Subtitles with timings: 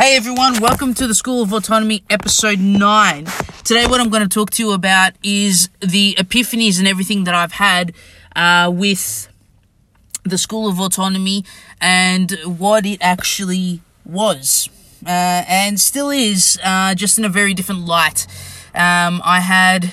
[0.00, 3.26] Hey everyone, welcome to the School of Autonomy episode 9.
[3.64, 7.34] Today, what I'm going to talk to you about is the epiphanies and everything that
[7.34, 7.92] I've had
[8.34, 9.28] uh, with
[10.22, 11.44] the School of Autonomy
[11.82, 14.70] and what it actually was.
[15.04, 18.26] Uh, and still is, uh, just in a very different light.
[18.74, 19.92] Um, I had,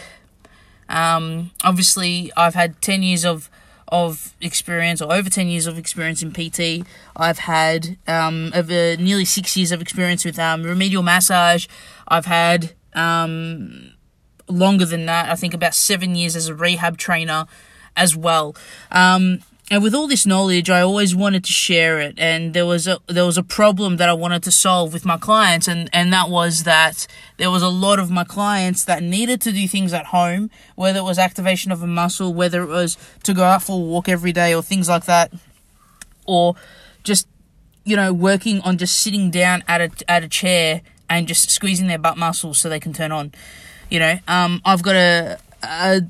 [0.88, 3.50] um, obviously, I've had 10 years of
[3.90, 6.88] of experience or over 10 years of experience in PT.
[7.16, 11.68] I've had um, over nearly six years of experience with um, remedial massage.
[12.08, 13.94] I've had um,
[14.50, 17.46] longer than that, I think about seven years as a rehab trainer
[17.96, 18.56] as well.
[18.92, 22.18] Um, and with all this knowledge, I always wanted to share it.
[22.18, 25.18] And there was a there was a problem that I wanted to solve with my
[25.18, 29.42] clients, and and that was that there was a lot of my clients that needed
[29.42, 32.98] to do things at home, whether it was activation of a muscle, whether it was
[33.24, 35.34] to go out for a walk every day, or things like that,
[36.26, 36.56] or
[37.04, 37.28] just
[37.84, 41.88] you know working on just sitting down at a at a chair and just squeezing
[41.88, 43.34] their butt muscles so they can turn on.
[43.90, 46.02] You know, um, I've got a, a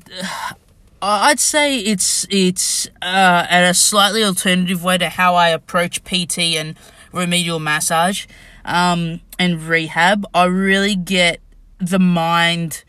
[1.00, 6.38] I'd say it's it's uh, at a slightly alternative way to how I approach PT
[6.56, 6.76] and
[7.12, 8.26] remedial massage
[8.64, 10.26] um, and rehab.
[10.34, 11.40] I really get
[11.78, 12.82] the mind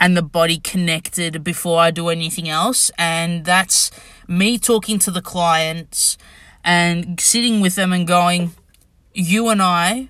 [0.00, 3.92] and the body connected before I do anything else, and that's
[4.26, 6.18] me talking to the clients
[6.64, 8.54] and sitting with them and going,
[9.14, 10.08] "You and I,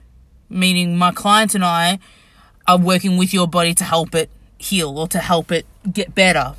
[0.48, 1.98] meaning my client and I,
[2.66, 6.54] are working with your body to help it heal or to help it get better."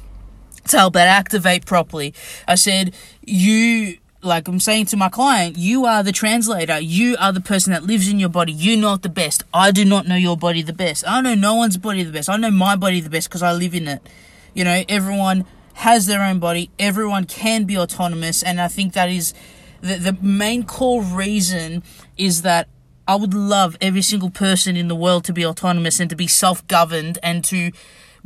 [0.69, 2.13] To help that activate properly.
[2.47, 6.79] I said, you, like I'm saying to my client, you are the translator.
[6.79, 8.51] You are the person that lives in your body.
[8.51, 9.43] You know it the best.
[9.53, 11.07] I do not know your body the best.
[11.07, 12.29] I know no one's body the best.
[12.29, 14.01] I know my body the best because I live in it.
[14.53, 15.45] You know, everyone
[15.75, 16.71] has their own body.
[16.79, 18.41] Everyone can be autonomous.
[18.41, 19.33] And I think that is
[19.81, 21.83] the, the main core reason
[22.17, 22.67] is that
[23.07, 26.27] I would love every single person in the world to be autonomous and to be
[26.27, 27.71] self governed and to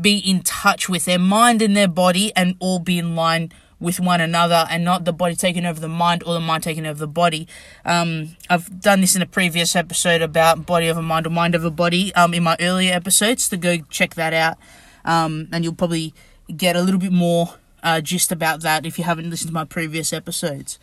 [0.02, 4.00] be in touch with their mind and their body and all be in line with
[4.00, 7.00] one another and not the body taking over the mind or the mind taking over
[7.00, 7.48] the body.
[7.84, 11.72] Um, I've done this in a previous episode about body over mind or mind over
[11.72, 14.58] body um, in my earlier episodes, to go check that out.
[15.03, 16.14] Um, and you'll probably
[16.56, 19.66] get a little bit more uh, gist about that if you haven't listened to my
[19.66, 20.78] previous episodes.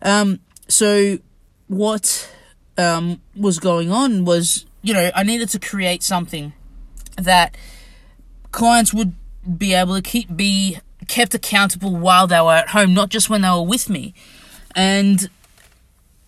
[0.00, 1.18] Um, so,
[1.66, 2.30] what
[2.78, 6.54] um, was going on was, you know, I needed to create something
[7.16, 7.54] that
[8.52, 9.14] clients would
[9.56, 10.78] be able to keep be
[11.08, 14.14] kept accountable while they were at home, not just when they were with me.
[14.74, 15.28] And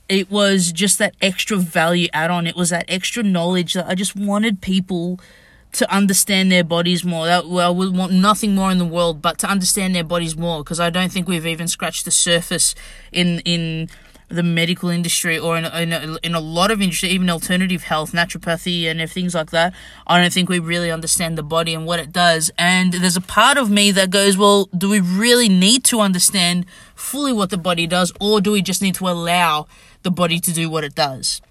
[0.08, 2.46] it was just that extra value add on.
[2.46, 5.20] It was that extra knowledge that I just wanted people
[5.72, 7.26] to understand their bodies more.
[7.26, 10.62] That well, we want nothing more in the world but to understand their bodies more
[10.62, 12.74] because I don't think we've even scratched the surface
[13.10, 13.88] in in
[14.32, 18.12] the medical industry or in, in, a, in a lot of industry, even alternative health,
[18.12, 19.74] naturopathy, and things like that,
[20.06, 22.50] I don't think we really understand the body and what it does.
[22.58, 26.66] And there's a part of me that goes, well, do we really need to understand
[26.94, 29.66] fully what the body does, or do we just need to allow
[30.02, 31.42] the body to do what it does?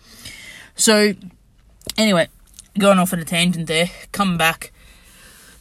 [0.75, 1.13] So,
[1.97, 2.29] anyway,
[2.77, 4.71] going off on a tangent there, come back.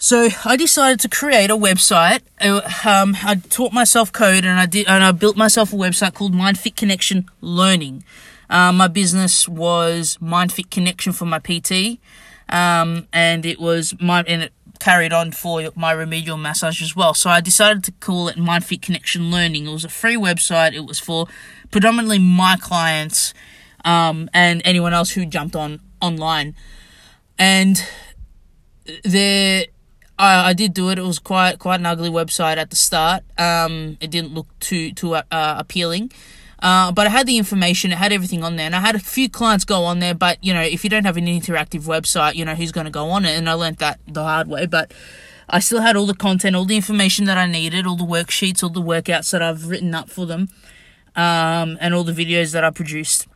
[0.02, 2.22] So I decided to create a website.
[2.40, 6.14] Uh, um, I taught myself code and I did, and I built myself a website
[6.14, 8.02] called MindFit Connection Learning.
[8.48, 11.98] Um, my business was MindFit Connection for my PT,
[12.48, 17.12] um, and it was my and it carried on for my remedial massage as well.
[17.12, 19.66] So I decided to call it MindFit Connection Learning.
[19.66, 20.72] It was a free website.
[20.72, 21.26] It was for
[21.70, 23.34] predominantly my clients
[23.84, 26.54] um, and anyone else who jumped on online,
[27.38, 27.84] and
[29.04, 29.66] there
[30.20, 30.98] I, I did do it.
[30.98, 33.24] It was quite quite an ugly website at the start.
[33.38, 36.12] Um, it didn't look too too uh, appealing.
[36.62, 38.98] Uh, but I had the information, it had everything on there, and I had a
[38.98, 40.14] few clients go on there.
[40.14, 42.90] But you know, if you don't have an interactive website, you know who's going to
[42.90, 44.66] go on it, and I learned that the hard way.
[44.66, 44.92] But
[45.48, 48.62] I still had all the content, all the information that I needed, all the worksheets,
[48.62, 50.50] all the workouts that I've written up for them,
[51.16, 53.26] um, and all the videos that I produced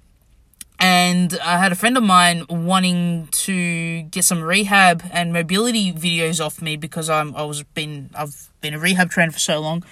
[0.79, 6.45] and I had a friend of mine wanting to get some rehab and mobility videos
[6.45, 9.85] off me because I'm I was been I've been a rehab trainer for so long.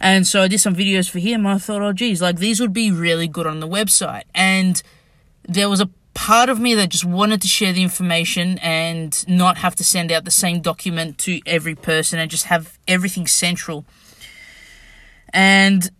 [0.00, 1.46] And so I did some videos for him.
[1.46, 4.24] I thought, oh geez, like these would be really good on the website.
[4.34, 4.82] And
[5.48, 9.58] there was a part of me that just wanted to share the information and not
[9.58, 13.84] have to send out the same document to every person and just have everything central.
[15.32, 15.90] And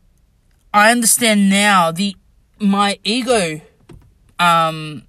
[0.72, 2.16] I understand now the
[2.60, 3.60] my ego
[4.44, 5.02] um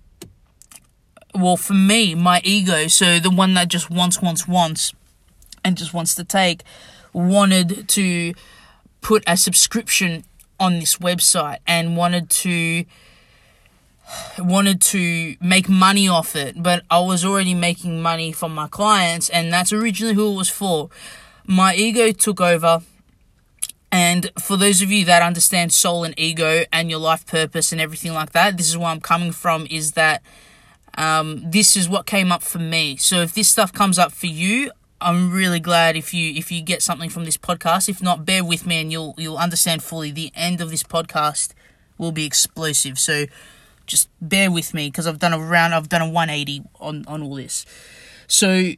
[1.34, 4.94] well for me my ego so the one that just wants wants wants
[5.64, 6.64] and just wants to take
[7.14, 8.34] wanted to
[9.02, 10.24] put a subscription
[10.60, 12.86] on this website and wanted to
[14.40, 19.30] wanted to make money off it, but I was already making money from my clients,
[19.30, 20.90] and that's originally who it was for.
[21.46, 22.82] My ego took over.
[23.96, 27.80] And for those of you that understand soul and ego and your life purpose and
[27.80, 30.22] everything like that, this is where I'm coming from is that
[30.98, 32.98] um, this is what came up for me.
[32.98, 34.70] So if this stuff comes up for you,
[35.00, 37.88] I'm really glad if you if you get something from this podcast.
[37.88, 40.12] If not, bear with me and you'll you'll understand fully.
[40.12, 41.54] The end of this podcast
[41.98, 43.00] will be explosive.
[43.00, 43.28] So
[43.86, 47.24] just bear with me because I've done a round, I've done a 180 on, on
[47.24, 47.66] all this.
[48.28, 48.74] So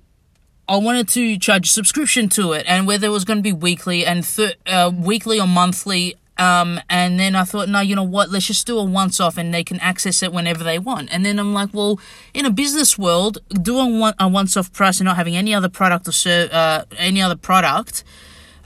[0.69, 3.53] I wanted to charge a subscription to it and whether it was going to be
[3.53, 4.27] weekly and
[4.65, 6.15] uh, weekly or monthly.
[6.37, 8.29] Um, and then I thought, no, you know what?
[8.29, 11.09] Let's just do a once off and they can access it whenever they want.
[11.11, 11.99] And then I'm like, well,
[12.33, 15.69] in a business world, doing one, a once off price and not having any other
[15.69, 18.03] product or ser- uh, any other product,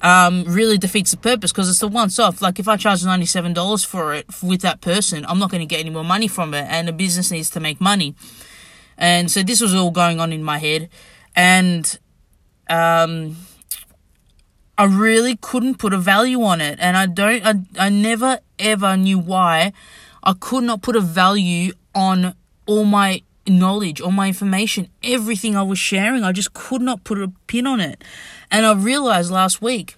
[0.01, 2.41] um, really defeats the purpose because it's the once off.
[2.41, 5.61] Like if I charge ninety seven dollars for it with that person, I'm not going
[5.61, 8.15] to get any more money from it, and the business needs to make money.
[8.97, 10.89] And so this was all going on in my head,
[11.35, 11.99] and
[12.69, 13.37] um,
[14.77, 17.45] I really couldn't put a value on it, and I don't.
[17.45, 19.73] I I never ever knew why
[20.23, 22.35] I could not put a value on
[22.65, 26.23] all my knowledge, all my information, everything I was sharing.
[26.23, 28.03] I just could not put a pin on it.
[28.49, 29.95] And I realized last week,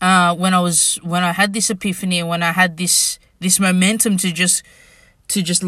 [0.00, 4.16] uh, when I was when I had this epiphany, when I had this this momentum
[4.18, 4.62] to just
[5.28, 5.62] to just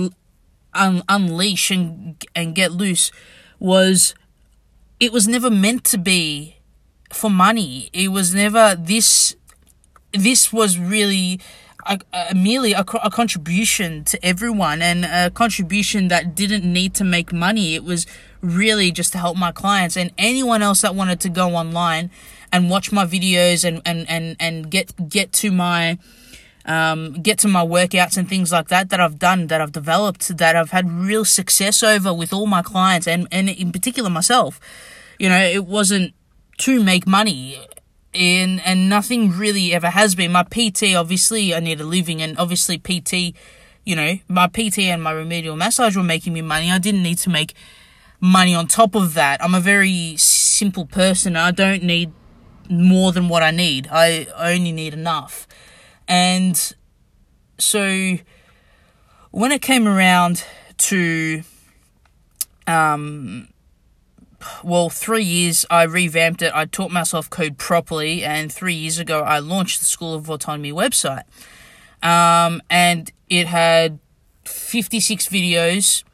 [0.75, 3.11] un- unleash and and get loose,
[3.59, 4.15] was
[5.01, 6.57] it was never meant to be
[7.13, 7.91] for money.
[7.93, 9.37] It was never this.
[10.13, 11.41] This was really
[11.87, 17.05] a, a, merely a, a contribution to everyone and a contribution that didn't need to
[17.05, 17.75] make money.
[17.75, 18.07] It was
[18.41, 22.11] really just to help my clients and anyone else that wanted to go online
[22.53, 25.99] and watch my videos and, and, and, and get, get to my,
[26.69, 30.37] um, get to my workouts and things like that that I've done, that I've developed,
[30.37, 34.61] that I've had real success over with all my clients and, and in particular myself.
[35.19, 36.15] You know, it wasn't
[36.59, 37.59] to make money
[38.15, 40.33] and and nothing really ever has been.
[40.33, 43.37] My PT, obviously, I need a living, and obviously PT,
[43.85, 46.71] you know, my PT and my remedial massage were making me money.
[46.71, 47.55] I didn't need to make
[48.21, 49.43] money on top of that.
[49.43, 51.37] I'm a very simple person.
[51.37, 52.13] I don't need
[52.69, 53.89] more than what I need.
[53.91, 55.47] I only need enough,
[56.09, 56.75] and
[57.59, 58.19] so
[59.31, 60.45] when it came around
[60.79, 61.43] to
[62.67, 63.49] um
[64.63, 66.53] well, three years I revamped it.
[66.55, 70.73] I taught myself code properly, and three years ago I launched the School of Autonomy
[70.73, 71.25] website.
[72.03, 73.99] Um, and it had
[74.45, 76.05] 56 videos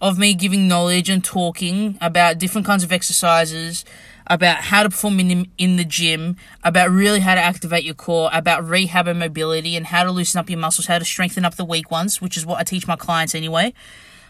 [0.00, 3.84] of me giving knowledge and talking about different kinds of exercises,
[4.26, 8.30] about how to perform in, in the gym, about really how to activate your core,
[8.32, 11.56] about rehab and mobility, and how to loosen up your muscles, how to strengthen up
[11.56, 13.74] the weak ones, which is what I teach my clients anyway.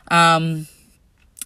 [0.09, 0.67] Um,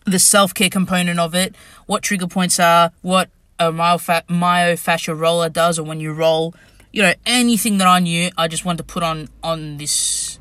[0.05, 1.55] the self care component of it,
[1.87, 3.29] what trigger points are, what
[3.59, 6.55] a myofascial roller does, or when you roll,
[6.93, 10.39] you know, anything that I knew, I just wanted to put on on this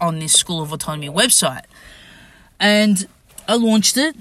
[0.00, 1.64] on this School of Autonomy website,
[2.58, 3.06] and
[3.48, 4.16] I launched it.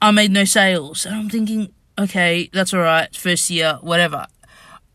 [0.00, 4.26] I made no sales, and I'm thinking, okay, that's all right, first year, whatever.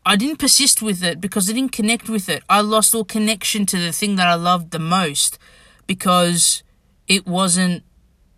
[0.04, 2.42] I didn't persist with it because I didn't connect with it.
[2.48, 5.38] I lost all connection to the thing that I loved the most
[5.86, 6.62] because
[7.06, 7.82] it wasn't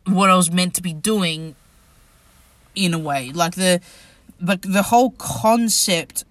[0.07, 1.55] what I was meant to be doing
[2.75, 3.31] in a way.
[3.33, 3.81] Like the
[4.41, 6.25] but the whole concept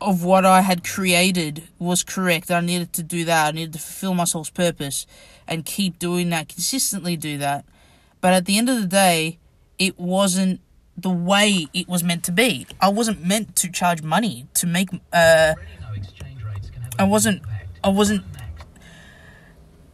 [0.00, 2.50] of what I had created was correct.
[2.50, 3.48] I needed to do that.
[3.48, 5.06] I needed to fulfill my soul's purpose
[5.46, 7.64] and keep doing that, consistently do that.
[8.20, 9.38] But at the end of the day,
[9.78, 10.60] it wasn't
[11.00, 12.66] the way it was meant to be.
[12.80, 15.54] I wasn't meant to charge money to make uh
[16.98, 17.42] I wasn't
[17.82, 18.24] I wasn't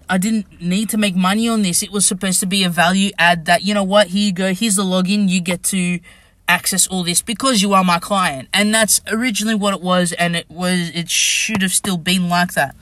[0.08, 1.82] I didn't need to make money on this.
[1.82, 4.52] It was supposed to be a value add that, you know what, here you go,
[4.52, 5.98] here's the login, you get to
[6.46, 8.48] access all this because you are my client.
[8.52, 12.52] And that's originally what it was, and it was, it should have still been like
[12.52, 12.76] that.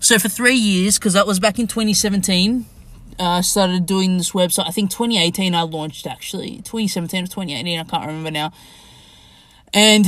[0.00, 2.66] So for three years, because that was back in 2017,
[3.18, 4.66] uh, I started doing this website.
[4.66, 6.56] I think 2018 I launched actually.
[6.58, 8.52] 2017 or 2018, I can't remember now.
[9.72, 10.06] And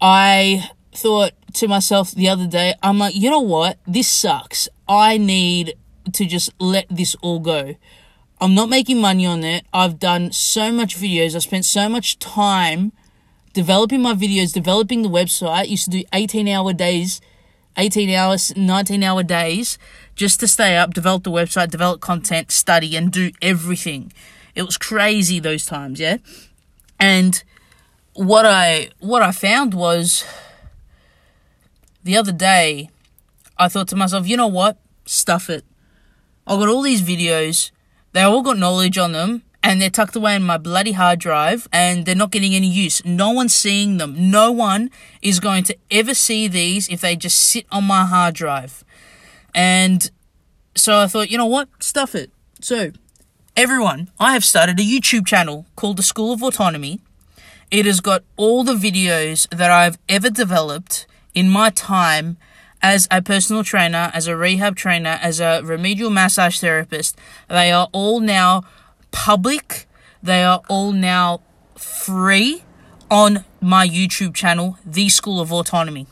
[0.00, 3.78] I thought to myself the other day, I'm like, you know what?
[3.86, 4.68] This sucks.
[4.88, 5.74] I need
[6.12, 7.76] to just let this all go.
[8.40, 9.64] I'm not making money on it.
[9.72, 11.36] I've done so much videos.
[11.36, 12.92] I spent so much time
[13.52, 15.48] developing my videos, developing the website.
[15.48, 17.20] I used to do 18 hour days,
[17.76, 19.78] 18 hours, 19 hour days
[20.22, 24.12] just to stay up, develop the website, develop content, study, and do everything.
[24.54, 26.18] It was crazy those times, yeah?
[27.00, 27.42] And
[28.14, 30.24] what I what I found was
[32.04, 32.88] the other day
[33.58, 34.78] I thought to myself, you know what?
[35.04, 35.64] stuff it.
[36.46, 37.72] I've got all these videos.
[38.12, 41.66] They all got knowledge on them and they're tucked away in my bloody hard drive
[41.72, 43.04] and they're not getting any use.
[43.04, 44.30] No one's seeing them.
[44.30, 44.88] No one
[45.20, 48.84] is going to ever see these if they just sit on my hard drive.
[49.54, 50.10] And
[50.74, 51.68] so I thought, you know what?
[51.80, 52.30] Stuff it.
[52.60, 52.92] So,
[53.56, 57.00] everyone, I have started a YouTube channel called The School of Autonomy.
[57.70, 62.36] It has got all the videos that I've ever developed in my time
[62.82, 67.16] as a personal trainer, as a rehab trainer, as a remedial massage therapist.
[67.48, 68.64] They are all now
[69.12, 69.86] public.
[70.22, 71.40] They are all now
[71.76, 72.64] free
[73.10, 76.06] on my YouTube channel, The School of Autonomy.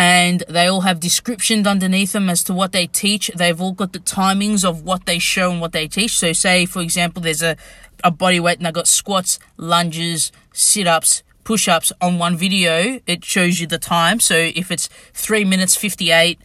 [0.00, 3.30] And they all have descriptions underneath them as to what they teach.
[3.36, 6.16] They've all got the timings of what they show and what they teach.
[6.16, 7.54] So, say, for example, there's a,
[8.02, 13.00] a body weight and I've got squats, lunges, sit ups, push ups on one video.
[13.06, 14.20] It shows you the time.
[14.20, 16.40] So, if it's 3 minutes 58,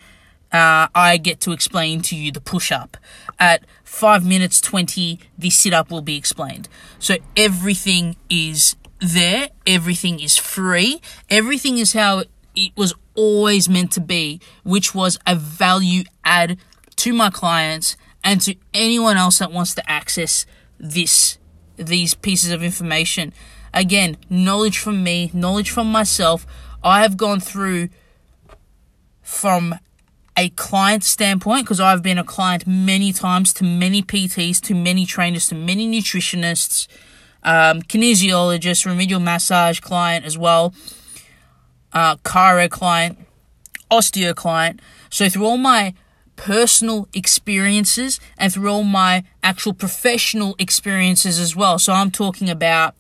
[0.52, 2.98] uh, I get to explain to you the push up.
[3.40, 6.68] At 5 minutes 20, the sit up will be explained.
[7.00, 14.02] So everything is there, everything is free, everything is how it was always meant to
[14.02, 16.58] be, which was a value add
[16.98, 20.46] to my clients and to anyone else that wants to access
[20.80, 21.38] this
[21.78, 23.34] these pieces of information.
[23.74, 26.48] Again, knowledge from me, knowledge from myself.
[26.84, 27.90] I have gone through
[29.22, 29.76] from
[30.38, 35.06] a client standpoint, because I've been a client many times to many PTs, to many
[35.06, 36.88] trainers, to many nutritionists,
[37.44, 40.74] um, kinesiologists, remedial massage client as well,
[41.96, 43.18] uh, client,
[43.90, 44.80] osteo client.
[45.10, 45.94] So through all my
[46.36, 51.80] personal experiences and through all my actual professional experiences as well.
[51.80, 52.96] So I'm talking about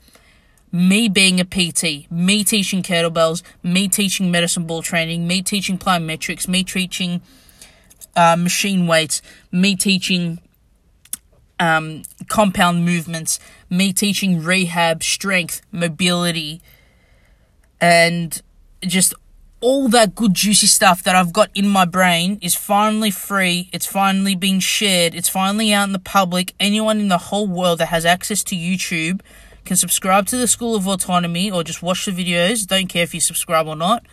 [0.71, 6.47] me being a PT, me teaching kettlebells, me teaching medicine ball training, me teaching plyometrics,
[6.47, 7.21] me teaching
[8.15, 9.21] uh, machine weights,
[9.51, 10.39] me teaching
[11.59, 16.61] um, compound movements, me teaching rehab, strength, mobility,
[17.79, 18.41] and
[18.87, 19.13] just
[19.61, 23.69] all that good juicy stuff that I've got in my brain is finally free.
[23.73, 25.15] It's finally being shared.
[25.15, 26.53] It's finally out in the public.
[26.59, 29.21] Anyone in the whole world that has access to YouTube
[29.63, 32.67] can subscribe to the School of Autonomy or just watch the videos.
[32.67, 34.05] Don't care if you subscribe or not.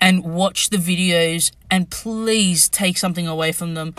[0.00, 3.94] And watch the videos and please take something away from them.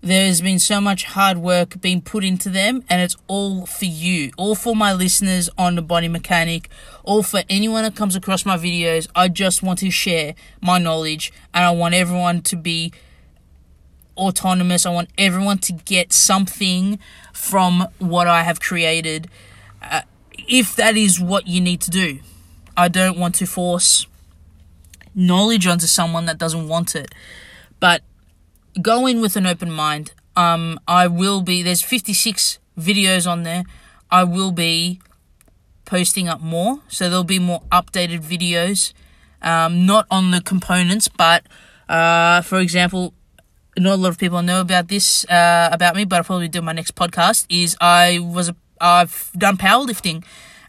[0.00, 4.30] There's been so much hard work being put into them, and it's all for you,
[4.36, 6.70] all for my listeners on the body mechanic,
[7.02, 9.08] all for anyone that comes across my videos.
[9.16, 12.92] I just want to share my knowledge, and I want everyone to be
[14.16, 14.86] autonomous.
[14.86, 17.00] I want everyone to get something
[17.32, 19.28] from what I have created
[19.82, 20.02] uh,
[20.46, 22.20] if that is what you need to do.
[22.76, 24.06] I don't want to force
[25.14, 27.12] knowledge onto someone that doesn't want it.
[27.80, 28.02] But
[28.80, 30.12] go in with an open mind.
[30.36, 33.64] Um, I will be, there's 56 videos on there.
[34.10, 35.00] I will be
[35.84, 36.80] posting up more.
[36.88, 38.92] So there'll be more updated videos.
[39.42, 41.46] Um, not on the components, but
[41.88, 43.14] uh, for example,
[43.76, 46.60] not a lot of people know about this uh, about me, but I'll probably do
[46.60, 47.46] my next podcast.
[47.48, 50.24] Is I was a I've done powerlifting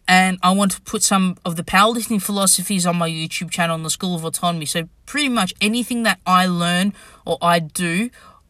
[0.09, 3.83] and I want to put some of the powerlifting philosophies on my YouTube channel on
[3.83, 4.65] the School of Autonomy.
[4.65, 6.95] So pretty much anything that I learn
[7.27, 8.09] or I do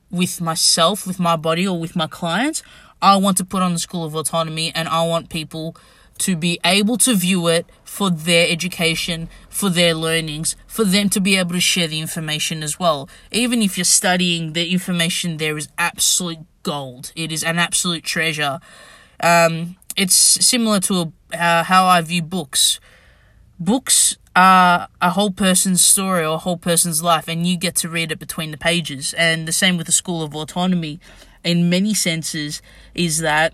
[0.09, 2.63] with myself, with my body or with my clients,
[3.01, 5.75] I want to put on the School of Autonomy and I want people
[6.19, 11.19] to be able to view it for their education, for their learnings, for them to
[11.19, 13.09] be able to share the information as well.
[13.33, 17.11] Even if you're studying, the information there is absolute gold.
[17.17, 18.61] It is an absolute treasure.
[19.21, 22.79] Um, it's similar to a, uh, how I view books.
[23.59, 27.89] Books are a whole person's story or a whole person's life, and you get to
[27.89, 29.13] read it between the pages.
[29.15, 30.99] And the same with the School of Autonomy,
[31.43, 32.61] in many senses,
[32.93, 33.53] is that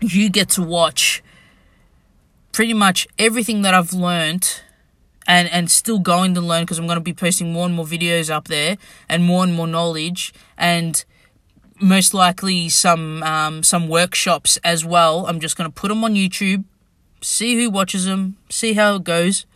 [0.00, 1.22] you get to watch
[2.52, 4.62] pretty much everything that I've learned
[5.26, 7.84] and and still going to learn because I'm going to be posting more and more
[7.84, 8.76] videos up there
[9.08, 11.04] and more and more knowledge and
[11.80, 15.26] most likely some um, some workshops as well.
[15.26, 16.64] I'm just going to put them on YouTube,
[17.22, 19.46] see who watches them, see how it goes,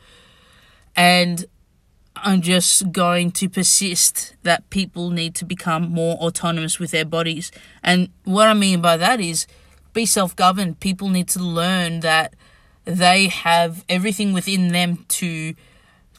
[0.97, 1.47] and
[2.17, 7.51] I'm just going to persist that people need to become more autonomous with their bodies.
[7.83, 9.47] And what I mean by that is
[9.93, 10.81] be self governed.
[10.81, 12.35] People need to learn that
[12.85, 15.55] they have everything within them to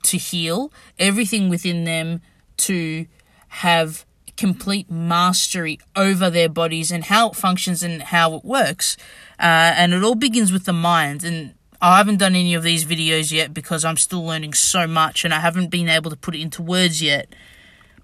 [0.04, 2.22] to heal, everything within them
[2.58, 3.08] to
[3.48, 4.06] have
[4.38, 8.98] complete mastery over their bodies and how it functions and how it works.
[9.40, 11.24] Uh, and it all begins with the mind.
[11.24, 15.26] And I haven't done any of these videos yet because I'm still learning so much
[15.26, 17.34] and I haven't been able to put it into words yet.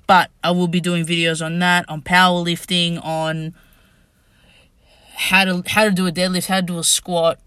[0.08, 3.54] But I will be doing videos on that, on powerlifting, on
[5.14, 7.40] how to how to do a deadlift, how to do a squat,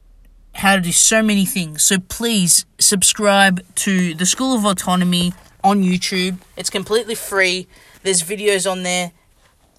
[0.54, 1.82] how to do so many things.
[1.82, 6.38] So please subscribe to the School of Autonomy on YouTube.
[6.56, 7.66] It's completely free.
[8.04, 9.12] There's videos on there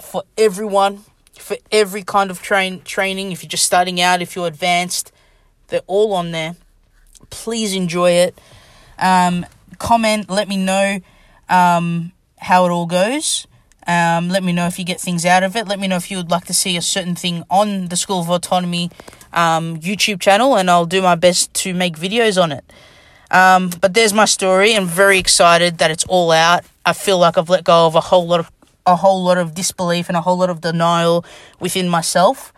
[0.02, 1.06] for everyone,
[1.38, 3.32] for every kind of train training.
[3.32, 5.12] If you're just starting out, if you're advanced,
[5.68, 6.56] they're all on there.
[7.30, 8.42] Please enjoy it.
[8.98, 9.46] Um,
[9.78, 10.28] comment.
[10.28, 11.02] Let me know
[11.50, 13.46] um, how it all goes.
[13.86, 15.68] Um, let me know if you get things out of it.
[15.68, 18.22] Let me know if you would like to see a certain thing on the School
[18.22, 18.90] of Autonomy
[19.34, 22.66] um, YouTube channel, and I'll do my best to make videos on it.
[23.32, 24.76] Um, but there's my story.
[24.76, 26.64] I'm very excited that it's all out.
[26.86, 28.52] I feel like I've let go of a whole lot of
[28.88, 31.26] a whole lot of disbelief and a whole lot of denial
[31.60, 32.54] within myself.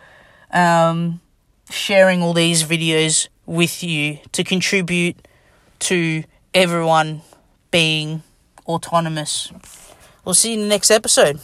[0.51, 1.21] Um,
[1.69, 5.15] sharing all these videos with you to contribute
[5.79, 7.21] to everyone
[7.71, 8.23] being
[8.65, 9.51] autonomous.
[10.25, 11.39] We'll see you in the next episode.